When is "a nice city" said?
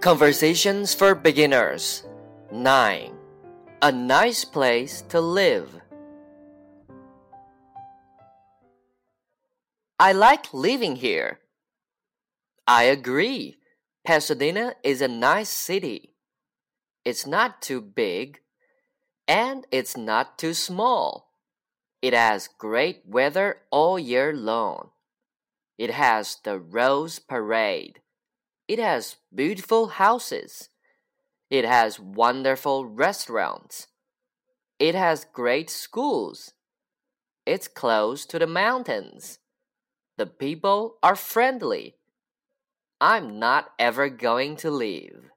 15.02-16.14